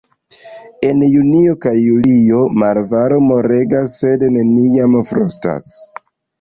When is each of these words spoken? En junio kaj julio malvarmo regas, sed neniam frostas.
En 0.87 1.03
junio 1.15 1.53
kaj 1.65 1.73
julio 1.81 2.41
malvarmo 2.65 3.39
regas, 3.53 4.01
sed 4.01 4.27
neniam 4.41 5.01
frostas. 5.13 5.73